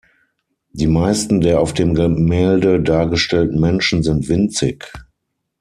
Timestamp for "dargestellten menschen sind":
2.81-4.29